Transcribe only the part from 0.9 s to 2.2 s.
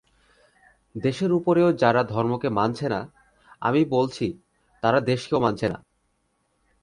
দেশের উপরেও যারা